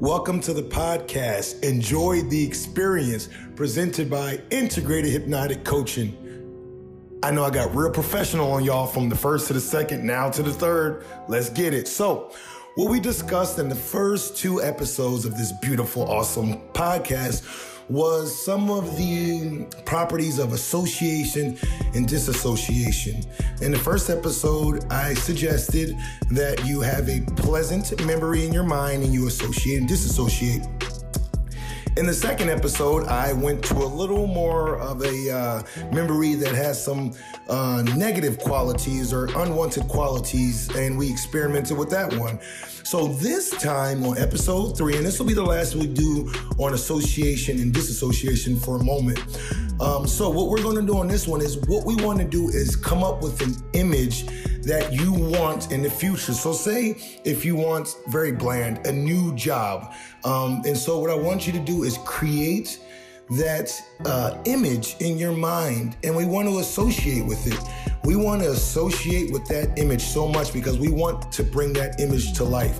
Welcome 0.00 0.40
to 0.42 0.52
the 0.52 0.62
podcast. 0.62 1.64
Enjoy 1.64 2.22
the 2.22 2.46
experience 2.46 3.28
presented 3.56 4.08
by 4.08 4.40
Integrated 4.50 5.10
Hypnotic 5.10 5.64
Coaching. 5.64 7.18
I 7.24 7.32
know 7.32 7.42
I 7.42 7.50
got 7.50 7.74
real 7.74 7.90
professional 7.90 8.52
on 8.52 8.62
y'all 8.62 8.86
from 8.86 9.08
the 9.08 9.16
first 9.16 9.48
to 9.48 9.54
the 9.54 9.60
second, 9.60 10.06
now 10.06 10.30
to 10.30 10.40
the 10.44 10.52
third. 10.52 11.04
Let's 11.26 11.50
get 11.50 11.74
it. 11.74 11.88
So, 11.88 12.30
what 12.76 12.92
we 12.92 13.00
discussed 13.00 13.58
in 13.58 13.68
the 13.68 13.74
first 13.74 14.36
two 14.36 14.62
episodes 14.62 15.24
of 15.24 15.36
this 15.36 15.50
beautiful, 15.60 16.08
awesome 16.08 16.60
podcast 16.74 17.42
was 17.88 18.44
some 18.44 18.70
of 18.70 18.96
the 18.96 19.66
properties 19.84 20.38
of 20.38 20.52
association 20.52 21.58
and 21.94 22.06
disassociation. 22.06 23.22
In 23.62 23.72
the 23.72 23.78
first 23.78 24.10
episode, 24.10 24.84
I 24.92 25.14
suggested 25.14 25.96
that 26.30 26.64
you 26.66 26.80
have 26.80 27.08
a 27.08 27.20
pleasant 27.36 28.04
memory 28.04 28.44
in 28.44 28.52
your 28.52 28.64
mind 28.64 29.02
and 29.02 29.12
you 29.12 29.26
associate 29.26 29.78
and 29.78 29.88
disassociate. 29.88 30.62
In 31.98 32.06
the 32.06 32.14
second 32.14 32.48
episode, 32.48 33.08
I 33.08 33.32
went 33.32 33.64
to 33.64 33.74
a 33.74 33.84
little 33.84 34.28
more 34.28 34.78
of 34.78 35.02
a 35.02 35.30
uh, 35.30 35.62
memory 35.92 36.34
that 36.34 36.54
has 36.54 36.80
some 36.80 37.12
uh, 37.48 37.82
negative 37.96 38.38
qualities 38.38 39.12
or 39.12 39.26
unwanted 39.36 39.88
qualities, 39.88 40.72
and 40.76 40.96
we 40.96 41.10
experimented 41.10 41.76
with 41.76 41.90
that 41.90 42.14
one. 42.14 42.38
So 42.84 43.08
this 43.08 43.50
time 43.50 44.04
on 44.04 44.16
episode 44.16 44.78
three, 44.78 44.96
and 44.96 45.04
this 45.04 45.18
will 45.18 45.26
be 45.26 45.34
the 45.34 45.42
last 45.42 45.74
we 45.74 45.88
do 45.88 46.32
on 46.56 46.74
association 46.74 47.58
and 47.58 47.74
disassociation 47.74 48.60
for 48.60 48.76
a 48.76 48.84
moment. 48.84 49.18
Um, 49.80 50.06
so 50.06 50.28
what 50.28 50.48
we're 50.48 50.62
going 50.62 50.76
to 50.76 50.82
do 50.82 50.98
on 50.98 51.06
this 51.06 51.28
one 51.28 51.40
is 51.40 51.56
what 51.68 51.86
we 51.86 51.94
want 51.96 52.18
to 52.18 52.24
do 52.24 52.48
is 52.48 52.74
come 52.74 53.04
up 53.04 53.22
with 53.22 53.40
an 53.42 53.54
image 53.74 54.26
that 54.68 54.92
you 54.92 55.12
want 55.12 55.72
in 55.72 55.82
the 55.82 55.90
future. 55.90 56.34
So, 56.34 56.52
say 56.52 57.20
if 57.24 57.44
you 57.44 57.56
want 57.56 57.88
very 58.08 58.32
bland, 58.32 58.86
a 58.86 58.92
new 58.92 59.34
job. 59.34 59.94
Um, 60.24 60.62
and 60.66 60.76
so, 60.76 60.98
what 60.98 61.10
I 61.10 61.14
want 61.14 61.46
you 61.46 61.52
to 61.54 61.60
do 61.60 61.84
is 61.84 61.98
create 62.04 62.80
that 63.30 63.72
uh, 64.04 64.38
image 64.46 64.96
in 65.00 65.18
your 65.18 65.32
mind 65.32 65.96
and 66.02 66.16
we 66.16 66.24
want 66.24 66.48
to 66.48 66.60
associate 66.60 67.26
with 67.26 67.46
it. 67.46 67.58
We 68.04 68.16
want 68.16 68.42
to 68.42 68.50
associate 68.50 69.32
with 69.32 69.46
that 69.48 69.78
image 69.78 70.00
so 70.00 70.26
much 70.26 70.52
because 70.52 70.78
we 70.78 70.90
want 70.90 71.30
to 71.32 71.42
bring 71.42 71.74
that 71.74 72.00
image 72.00 72.32
to 72.34 72.44
life. 72.44 72.78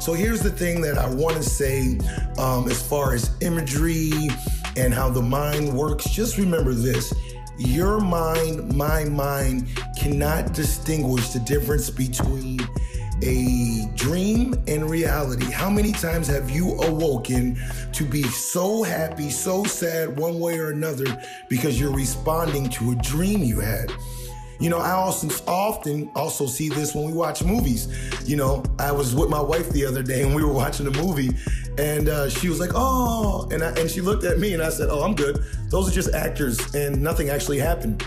So, 0.00 0.12
here's 0.12 0.40
the 0.40 0.50
thing 0.50 0.80
that 0.82 0.98
I 0.98 1.08
want 1.08 1.36
to 1.36 1.42
say 1.42 1.98
um, 2.38 2.68
as 2.68 2.82
far 2.82 3.14
as 3.14 3.30
imagery 3.40 4.28
and 4.76 4.92
how 4.94 5.10
the 5.10 5.22
mind 5.22 5.72
works. 5.72 6.04
Just 6.10 6.38
remember 6.38 6.74
this 6.74 7.12
your 7.58 8.00
mind, 8.00 8.74
my 8.74 9.04
mind 9.04 9.68
cannot 9.98 10.54
distinguish 10.54 11.28
the 11.28 11.40
difference 11.40 11.90
between 11.90 12.58
a 13.22 13.86
dream 13.94 14.54
and 14.66 14.88
reality. 14.88 15.50
How 15.50 15.68
many 15.68 15.92
times 15.92 16.26
have 16.28 16.48
you 16.48 16.72
awoken 16.80 17.60
to 17.92 18.04
be 18.04 18.22
so 18.22 18.82
happy, 18.82 19.28
so 19.28 19.64
sad, 19.64 20.18
one 20.18 20.40
way 20.40 20.58
or 20.58 20.70
another, 20.70 21.04
because 21.50 21.78
you're 21.78 21.94
responding 21.94 22.70
to 22.70 22.92
a 22.92 22.94
dream 22.96 23.42
you 23.42 23.60
had? 23.60 23.92
You 24.58 24.68
know, 24.68 24.78
I 24.78 24.92
also 24.92 25.28
often 25.46 26.10
also 26.14 26.46
see 26.46 26.68
this 26.68 26.94
when 26.94 27.04
we 27.04 27.12
watch 27.12 27.42
movies. 27.42 27.88
You 28.26 28.36
know, 28.36 28.62
I 28.78 28.92
was 28.92 29.14
with 29.14 29.30
my 29.30 29.40
wife 29.40 29.70
the 29.70 29.86
other 29.86 30.02
day 30.02 30.22
and 30.22 30.34
we 30.34 30.44
were 30.44 30.52
watching 30.52 30.86
a 30.86 30.90
movie 30.90 31.30
and 31.78 32.08
uh, 32.08 32.28
she 32.28 32.48
was 32.48 32.60
like, 32.60 32.70
"Oh," 32.74 33.48
and 33.50 33.62
I, 33.62 33.70
and 33.72 33.90
she 33.90 34.00
looked 34.00 34.24
at 34.24 34.38
me 34.38 34.54
and 34.54 34.62
I 34.62 34.70
said, 34.70 34.88
"Oh, 34.90 35.02
I'm 35.02 35.14
good. 35.14 35.44
Those 35.68 35.88
are 35.88 35.92
just 35.92 36.14
actors, 36.14 36.74
and 36.74 37.02
nothing 37.02 37.30
actually 37.30 37.58
happened." 37.58 38.04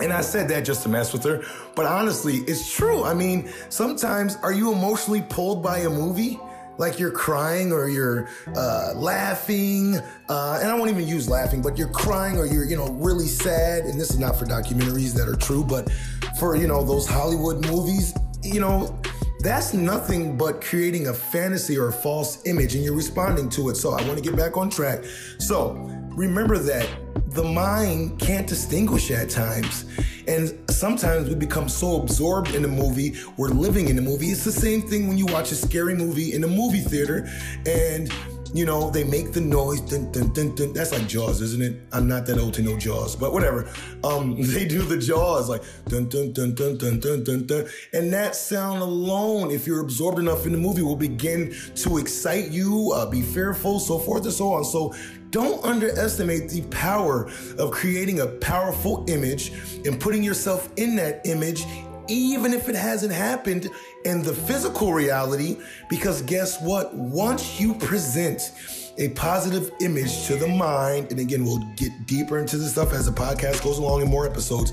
And 0.00 0.12
I 0.12 0.20
said 0.20 0.48
that 0.50 0.64
just 0.64 0.84
to 0.84 0.88
mess 0.88 1.12
with 1.12 1.24
her, 1.24 1.42
but 1.74 1.84
honestly, 1.86 2.36
it's 2.46 2.72
true. 2.72 3.02
I 3.02 3.14
mean, 3.14 3.50
sometimes 3.68 4.36
are 4.42 4.52
you 4.52 4.72
emotionally 4.72 5.22
pulled 5.28 5.62
by 5.62 5.78
a 5.78 5.90
movie? 5.90 6.38
Like 6.78 7.00
you're 7.00 7.10
crying 7.10 7.72
or 7.72 7.88
you're 7.88 8.28
uh, 8.54 8.92
laughing, 8.94 9.96
uh, 10.28 10.60
and 10.62 10.70
I 10.70 10.74
won't 10.74 10.90
even 10.90 11.08
use 11.08 11.28
laughing, 11.28 11.60
but 11.60 11.76
you're 11.76 11.88
crying 11.88 12.38
or 12.38 12.46
you're, 12.46 12.64
you 12.64 12.76
know, 12.76 12.92
really 12.92 13.26
sad. 13.26 13.82
And 13.86 14.00
this 14.00 14.10
is 14.10 14.20
not 14.20 14.38
for 14.38 14.44
documentaries 14.44 15.12
that 15.14 15.28
are 15.28 15.34
true, 15.34 15.64
but 15.64 15.90
for, 16.38 16.54
you 16.54 16.68
know, 16.68 16.84
those 16.84 17.08
Hollywood 17.08 17.66
movies, 17.66 18.14
you 18.44 18.60
know, 18.60 18.96
that's 19.40 19.72
nothing 19.72 20.36
but 20.36 20.60
creating 20.60 21.08
a 21.08 21.14
fantasy 21.14 21.78
or 21.78 21.88
a 21.88 21.92
false 21.92 22.44
image 22.46 22.74
and 22.74 22.84
you're 22.84 22.96
responding 22.96 23.48
to 23.50 23.68
it. 23.68 23.76
So 23.76 23.92
I 23.92 24.02
want 24.06 24.16
to 24.16 24.22
get 24.22 24.36
back 24.36 24.56
on 24.56 24.68
track. 24.68 25.04
So 25.38 25.72
remember 26.10 26.58
that 26.58 26.88
the 27.28 27.44
mind 27.44 28.18
can't 28.18 28.48
distinguish 28.48 29.10
at 29.10 29.30
times. 29.30 29.84
And 30.26 30.58
sometimes 30.70 31.28
we 31.28 31.34
become 31.34 31.68
so 31.68 32.02
absorbed 32.02 32.54
in 32.54 32.62
the 32.62 32.68
movie, 32.68 33.16
we're 33.36 33.48
living 33.48 33.88
in 33.88 33.96
the 33.96 34.02
movie. 34.02 34.26
It's 34.26 34.44
the 34.44 34.52
same 34.52 34.82
thing 34.82 35.08
when 35.08 35.16
you 35.16 35.26
watch 35.26 35.52
a 35.52 35.54
scary 35.54 35.94
movie 35.94 36.34
in 36.34 36.44
a 36.44 36.48
movie 36.48 36.80
theater 36.80 37.28
and 37.66 38.12
you 38.54 38.64
know, 38.64 38.90
they 38.90 39.04
make 39.04 39.32
the 39.32 39.40
noise. 39.40 39.80
Dun, 39.80 40.10
dun, 40.12 40.32
dun, 40.32 40.54
dun. 40.54 40.72
That's 40.72 40.92
like 40.92 41.06
Jaws, 41.06 41.40
isn't 41.40 41.62
it? 41.62 41.80
I'm 41.92 42.08
not 42.08 42.26
that 42.26 42.38
old 42.38 42.54
to 42.54 42.62
know 42.62 42.78
Jaws, 42.78 43.14
but 43.16 43.32
whatever. 43.32 43.68
Um, 44.04 44.36
they 44.40 44.66
do 44.66 44.82
the 44.82 44.98
Jaws 44.98 45.48
like 45.48 45.62
dun 45.86 46.08
dun 46.08 46.32
dun 46.32 46.54
dun 46.54 46.76
dun 46.76 47.00
dun 47.00 47.24
dun 47.24 47.46
dun, 47.46 47.68
and 47.92 48.12
that 48.12 48.36
sound 48.36 48.82
alone, 48.82 49.50
if 49.50 49.66
you're 49.66 49.80
absorbed 49.80 50.18
enough 50.18 50.46
in 50.46 50.52
the 50.52 50.58
movie, 50.58 50.82
will 50.82 50.96
begin 50.96 51.54
to 51.76 51.98
excite 51.98 52.50
you, 52.50 52.92
uh, 52.94 53.08
be 53.08 53.22
fearful, 53.22 53.78
so 53.78 53.98
forth 53.98 54.24
and 54.24 54.32
so 54.32 54.52
on. 54.52 54.64
So 54.64 54.94
don't 55.30 55.62
underestimate 55.64 56.48
the 56.48 56.62
power 56.62 57.30
of 57.58 57.70
creating 57.70 58.20
a 58.20 58.26
powerful 58.26 59.04
image 59.08 59.52
and 59.84 60.00
putting 60.00 60.22
yourself 60.22 60.70
in 60.76 60.96
that 60.96 61.20
image 61.26 61.64
even 62.08 62.52
if 62.52 62.68
it 62.68 62.74
hasn't 62.74 63.12
happened 63.12 63.68
in 64.04 64.22
the 64.22 64.32
physical 64.32 64.92
reality, 64.92 65.58
because 65.88 66.22
guess 66.22 66.60
what? 66.60 66.94
Once 66.94 67.60
you 67.60 67.74
present 67.74 68.52
a 68.98 69.10
positive 69.10 69.70
image 69.80 70.26
to 70.26 70.36
the 70.36 70.48
mind, 70.48 71.10
and 71.10 71.20
again, 71.20 71.44
we'll 71.44 71.62
get 71.76 71.92
deeper 72.06 72.38
into 72.38 72.56
this 72.56 72.72
stuff 72.72 72.92
as 72.92 73.06
the 73.06 73.12
podcast 73.12 73.62
goes 73.62 73.78
along 73.78 74.02
in 74.02 74.08
more 74.08 74.26
episodes, 74.26 74.72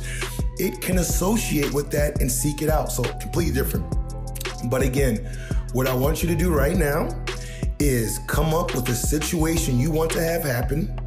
it 0.58 0.82
can 0.82 0.98
associate 1.00 1.72
with 1.74 1.92
that 1.92 2.20
and 2.22 2.32
seek 2.32 2.62
it 2.62 2.70
out. 2.70 2.92
So, 2.92 3.04
completely 3.04 3.54
different. 3.54 3.86
But 4.70 4.82
again, 4.82 5.18
what 5.74 5.88
I 5.88 5.94
want 5.94 6.24
you 6.24 6.30
to 6.30 6.36
do 6.36 6.54
right 6.54 6.76
now 6.76 7.10
is 7.80 8.20
come 8.28 8.54
up 8.54 8.74
with 8.74 8.88
a 8.90 8.96
situation 8.96 9.78
you 9.78 9.92
want 9.92 10.10
to 10.12 10.24
have 10.24 10.44
happen 10.44 10.98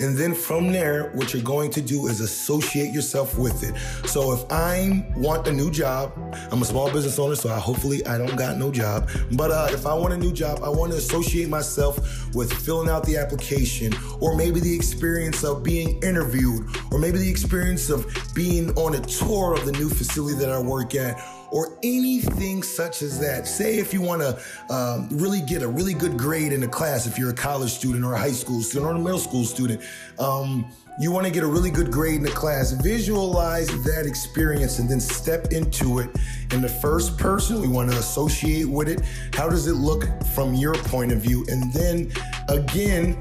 and 0.00 0.16
then 0.16 0.34
from 0.34 0.72
there, 0.72 1.10
what 1.14 1.32
you're 1.32 1.42
going 1.42 1.70
to 1.72 1.80
do 1.80 2.06
is 2.06 2.20
associate 2.20 2.92
yourself 2.92 3.38
with 3.38 3.62
it. 3.62 3.74
So 4.08 4.32
if 4.32 4.44
I 4.50 5.06
want 5.16 5.46
a 5.46 5.52
new 5.52 5.70
job, 5.70 6.12
I'm 6.50 6.62
a 6.62 6.64
small 6.64 6.90
business 6.92 7.18
owner, 7.18 7.34
so 7.34 7.50
I, 7.50 7.58
hopefully 7.58 8.04
I 8.06 8.18
don't 8.18 8.36
got 8.36 8.56
no 8.56 8.70
job. 8.70 9.08
But 9.32 9.50
uh, 9.50 9.68
if 9.70 9.86
I 9.86 9.94
want 9.94 10.14
a 10.14 10.16
new 10.18 10.32
job, 10.32 10.60
I 10.62 10.68
want 10.68 10.92
to 10.92 10.98
associate 10.98 11.48
myself 11.48 12.34
with 12.34 12.52
filling 12.52 12.88
out 12.88 13.04
the 13.04 13.16
application, 13.16 13.92
or 14.20 14.36
maybe 14.36 14.60
the 14.60 14.74
experience 14.74 15.44
of 15.44 15.62
being 15.62 16.02
interviewed, 16.02 16.66
or 16.90 16.98
maybe 16.98 17.18
the 17.18 17.30
experience 17.30 17.90
of 17.90 18.06
being 18.34 18.70
on 18.76 18.94
a 18.94 19.00
tour 19.00 19.54
of 19.54 19.64
the 19.64 19.72
new 19.72 19.88
facility 19.88 20.38
that 20.38 20.50
I 20.50 20.58
work 20.60 20.94
at 20.94 21.20
or 21.54 21.78
anything 21.84 22.64
such 22.64 23.00
as 23.00 23.20
that. 23.20 23.46
Say 23.46 23.78
if 23.78 23.94
you 23.94 24.02
want 24.02 24.20
to 24.20 24.74
um, 24.74 25.08
really 25.12 25.40
get 25.40 25.62
a 25.62 25.68
really 25.68 25.94
good 25.94 26.18
grade 26.18 26.52
in 26.52 26.64
a 26.64 26.68
class, 26.68 27.06
if 27.06 27.16
you're 27.16 27.30
a 27.30 27.34
college 27.34 27.70
student 27.70 28.04
or 28.04 28.14
a 28.14 28.18
high 28.18 28.32
school 28.32 28.60
student 28.60 28.90
or 28.90 28.96
a 28.96 28.98
middle 28.98 29.20
school 29.20 29.44
student, 29.44 29.80
um, 30.18 30.68
you 30.98 31.12
want 31.12 31.26
to 31.26 31.32
get 31.32 31.44
a 31.44 31.46
really 31.46 31.70
good 31.70 31.92
grade 31.92 32.16
in 32.16 32.24
the 32.24 32.30
class. 32.30 32.72
Visualize 32.72 33.68
that 33.84 34.04
experience 34.04 34.80
and 34.80 34.90
then 34.90 34.98
step 34.98 35.52
into 35.52 36.00
it 36.00 36.10
in 36.50 36.60
the 36.60 36.68
first 36.68 37.16
person. 37.18 37.60
We 37.60 37.68
want 37.68 37.88
to 37.92 37.98
associate 37.98 38.66
with 38.66 38.88
it. 38.88 39.02
How 39.32 39.48
does 39.48 39.68
it 39.68 39.74
look 39.74 40.06
from 40.34 40.54
your 40.54 40.74
point 40.74 41.12
of 41.12 41.18
view? 41.18 41.46
And 41.48 41.72
then 41.72 42.10
again, 42.48 43.16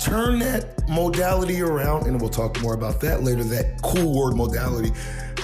turn 0.00 0.40
that 0.40 0.82
modality 0.88 1.62
around, 1.62 2.08
and 2.08 2.20
we'll 2.20 2.30
talk 2.30 2.60
more 2.62 2.74
about 2.74 3.00
that 3.02 3.22
later, 3.22 3.44
that 3.44 3.80
cool 3.82 4.12
word 4.12 4.34
modality 4.36 4.90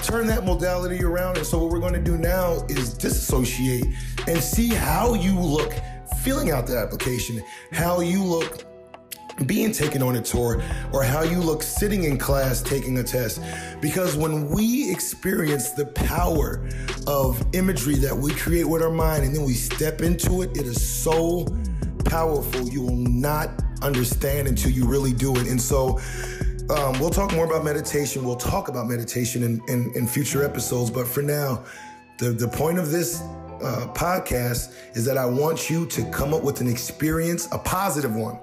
turn 0.07 0.25
that 0.27 0.45
modality 0.45 1.03
around. 1.03 1.37
And 1.37 1.45
so 1.45 1.59
what 1.59 1.69
we're 1.69 1.81
going 1.81 1.93
to 1.93 2.01
do 2.01 2.17
now 2.17 2.65
is 2.69 2.93
disassociate 2.93 3.85
and 4.25 4.41
see 4.41 4.69
how 4.69 5.13
you 5.13 5.37
look 5.37 5.73
filling 6.21 6.49
out 6.49 6.65
the 6.65 6.77
application, 6.77 7.43
how 7.73 7.99
you 7.99 8.23
look 8.23 8.63
being 9.45 9.71
taken 9.71 10.01
on 10.01 10.15
a 10.15 10.21
tour 10.21 10.63
or 10.93 11.03
how 11.03 11.21
you 11.21 11.39
look 11.39 11.61
sitting 11.61 12.05
in 12.05 12.17
class 12.17 12.61
taking 12.61 12.97
a 12.99 13.03
test. 13.03 13.41
Because 13.81 14.15
when 14.15 14.49
we 14.49 14.89
experience 14.89 15.71
the 15.71 15.85
power 15.87 16.65
of 17.05 17.45
imagery 17.53 17.95
that 17.95 18.15
we 18.15 18.33
create 18.33 18.63
with 18.63 18.81
our 18.81 18.89
mind 18.89 19.25
and 19.25 19.35
then 19.35 19.43
we 19.43 19.53
step 19.53 20.01
into 20.01 20.41
it, 20.41 20.55
it 20.57 20.65
is 20.65 20.81
so 20.81 21.45
powerful. 22.05 22.67
You 22.69 22.81
will 22.81 22.95
not 22.95 23.61
understand 23.81 24.47
until 24.47 24.71
you 24.71 24.85
really 24.87 25.13
do 25.13 25.35
it. 25.35 25.47
And 25.47 25.61
so 25.61 25.99
um, 26.69 26.99
we'll 26.99 27.09
talk 27.09 27.31
more 27.33 27.45
about 27.45 27.63
meditation. 27.63 28.25
We'll 28.25 28.35
talk 28.35 28.67
about 28.67 28.87
meditation 28.87 29.43
in, 29.43 29.61
in, 29.67 29.91
in 29.95 30.07
future 30.07 30.43
episodes. 30.43 30.91
But 30.91 31.07
for 31.07 31.21
now, 31.21 31.63
the, 32.17 32.31
the 32.31 32.47
point 32.47 32.77
of 32.77 32.91
this 32.91 33.21
uh, 33.21 33.87
podcast 33.93 34.75
is 34.95 35.05
that 35.05 35.17
I 35.17 35.25
want 35.25 35.69
you 35.69 35.85
to 35.87 36.03
come 36.11 36.33
up 36.33 36.43
with 36.43 36.61
an 36.61 36.67
experience, 36.67 37.47
a 37.51 37.57
positive 37.57 38.15
one. 38.15 38.39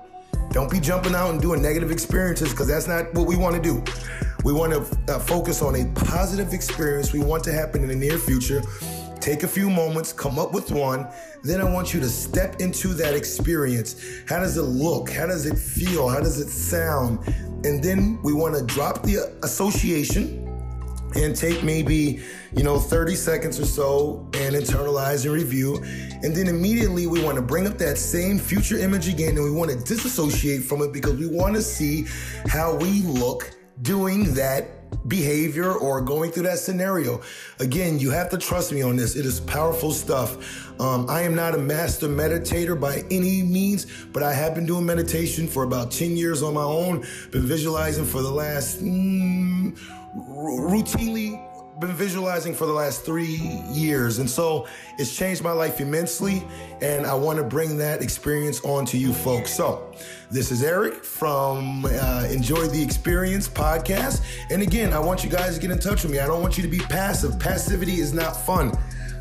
Don't 0.51 0.71
be 0.71 0.81
jumping 0.81 1.15
out 1.15 1.31
and 1.31 1.41
doing 1.41 1.61
negative 1.61 1.91
experiences 1.91 2.51
because 2.51 2.69
that's 2.69 2.87
not 2.87 3.13
what 3.15 3.27
we 3.27 3.37
want 3.37 3.57
to 3.57 3.63
do. 3.63 3.83
We 4.45 4.53
want 4.53 4.73
to 4.73 5.15
uh, 5.15 5.19
focus 5.19 5.63
on 5.63 5.75
a 5.75 5.85
positive 5.95 6.53
experience 6.53 7.13
we 7.13 7.21
want 7.21 7.43
to 7.45 7.53
happen 7.53 7.83
in 7.83 7.89
the 7.89 7.97
near 7.97 8.19
future 8.19 8.63
Take 9.25 9.43
a 9.43 9.49
few 9.49 9.71
moments, 9.71 10.13
come 10.13 10.39
up 10.39 10.53
with 10.53 10.71
one. 10.71 11.09
Then 11.43 11.59
I 11.63 11.65
want 11.65 11.95
you 11.95 12.01
to 12.01 12.11
step 12.11 12.61
into 12.61 12.89
that 12.89 13.15
experience. 13.15 13.97
How 14.29 14.39
does 14.39 14.59
it 14.59 14.65
look? 14.65 15.09
How 15.09 15.25
does 15.25 15.47
it 15.47 15.57
feel? 15.59 16.11
How 16.11 16.21
does 16.21 16.39
it 16.39 16.51
sound? 16.51 17.27
And 17.65 17.83
then 17.83 18.21
we 18.23 18.35
want 18.35 18.55
to 18.55 18.63
drop 18.67 19.03
the 19.03 19.35
association 19.43 20.47
and 21.15 21.35
take 21.35 21.63
maybe, 21.65 22.21
you 22.55 22.63
know, 22.63 22.79
30 22.79 23.15
seconds 23.15 23.59
or 23.59 23.65
so 23.65 24.29
and 24.35 24.55
internalize 24.55 25.25
and 25.25 25.33
review. 25.33 25.77
And 26.23 26.37
then 26.37 26.47
immediately 26.47 27.07
we 27.07 27.25
want 27.25 27.37
to 27.37 27.43
bring 27.43 27.67
up 27.67 27.79
that 27.79 27.97
same 27.97 28.39
future 28.39 28.77
image 28.77 29.09
again 29.09 29.37
and 29.37 29.45
we 29.45 29.51
want 29.51 29.71
to 29.71 29.79
disassociate 29.79 30.65
from 30.65 30.83
it 30.83 30.93
because 30.93 31.15
we 31.15 31.29
want 31.29 31.55
to 31.55 31.63
see 31.63 32.05
how 32.47 32.75
we 32.75 33.01
look 33.01 33.51
doing 33.81 34.35
that 34.35 34.69
behavior 35.07 35.73
or 35.73 36.01
going 36.01 36.31
through 36.31 36.45
that 36.45 36.59
scenario. 36.59 37.21
Again, 37.61 37.99
you 37.99 38.11
have 38.11 38.31
to 38.31 38.39
trust 38.39 38.73
me 38.73 38.83
on 38.83 38.97
this. 38.97 39.17
It 39.17 39.27
is 39.27 39.41
powerful 39.41 39.93
stuff. 39.93 40.81
Um, 40.81 41.07
I 41.09 41.23
am 41.23 41.35
not 41.35 41.55
a 41.55 41.59
master 41.59 42.09
meditator 42.09 42.79
by 42.79 43.05
any 43.11 43.43
means, 43.43 43.87
but 44.13 44.23
I 44.23 44.33
have 44.33 44.55
been 44.55 44.67
doing 44.67 44.85
meditation 44.85 45.47
for 45.47 45.63
about 45.63 45.91
10 45.91 46.17
years 46.17 46.43
on 46.43 46.55
my 46.55 46.63
own, 46.63 47.05
been 47.31 47.47
visualizing 47.47 48.05
for 48.05 48.23
the 48.23 48.31
last 48.31 48.83
mm, 48.83 49.77
routinely 50.17 51.54
been 51.81 51.93
visualizing 51.93 52.55
for 52.55 52.67
the 52.67 52.73
last 52.73 53.05
three 53.05 53.41
years. 53.69 54.19
And 54.19 54.31
so 54.31 54.67
it's 54.99 55.17
changed 55.17 55.43
my 55.43 55.53
life 55.53 55.81
immensely. 55.81 56.45
And 56.81 57.07
I 57.07 57.15
want 57.15 57.39
to 57.39 57.45
bring 57.45 57.77
that 57.79 58.03
experience 58.03 58.61
on 58.65 58.85
to 58.87 58.99
you 58.99 59.13
folks. 59.13 59.53
So 59.53 59.93
this 60.31 60.53
is 60.53 60.63
Eric 60.63 61.05
from 61.05 61.85
uh, 61.87 62.29
Enjoy 62.31 62.67
the 62.67 62.83
Experience 62.83 63.49
podcast. 63.49 64.23
And 64.51 64.63
again, 64.63 64.93
I 64.93 64.99
want 64.99 65.25
you 65.25 65.31
guys 65.31 65.57
to 65.57 65.61
get 65.61 65.71
in 65.71 65.79
touch 65.79 66.05
with 66.05 66.13
me. 66.13 66.21
I 66.21 66.27
don't 66.27 66.43
want 66.43 66.57
you 66.57 66.63
to 66.63 66.69
be 66.69 66.79
passive. 66.79 67.39
Passivity 67.39 67.95
is 67.95 68.13
not 68.13 68.37
fun. 68.37 68.73